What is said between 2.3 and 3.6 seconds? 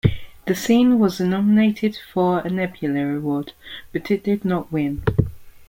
a Nebula Award,